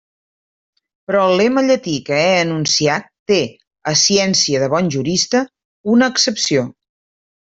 [1.09, 3.37] Però el lema llatí que he enunciat té,
[3.91, 5.43] a ciència de bon jurista,
[5.97, 6.65] una excepció.